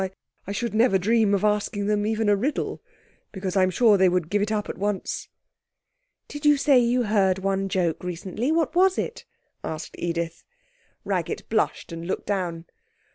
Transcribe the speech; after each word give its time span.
I 0.47 0.51
should 0.51 0.73
never 0.73 0.97
dream 0.97 1.35
of 1.35 1.43
asking 1.43 1.85
them 1.85 2.07
even 2.07 2.27
a 2.27 2.35
riddle, 2.35 2.81
because 3.31 3.55
I'm 3.55 3.69
sure 3.69 3.97
they 3.97 4.09
would 4.09 4.31
give 4.31 4.41
it 4.41 4.51
up 4.51 4.67
at 4.67 4.79
once.' 4.79 5.27
'Did 6.27 6.43
you 6.43 6.57
say 6.57 6.79
you 6.79 7.03
heard 7.03 7.37
one 7.37 7.69
joke 7.69 8.03
recently? 8.03 8.51
What 8.51 8.73
was 8.75 8.97
it?' 8.97 9.25
asked 9.63 9.95
Edith. 9.99 10.43
Raggett 11.05 11.47
blushed 11.49 11.91
and 11.91 12.07
looked 12.07 12.25
down. 12.25 12.65